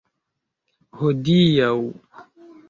hodiaŭ 0.97 1.71